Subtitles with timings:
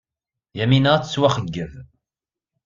[0.57, 1.73] Yamina ad tettwaxeyyeb.